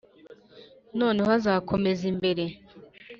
noneho 0.99 1.29
azakomeza 1.37 2.03
imbere, 2.13 2.43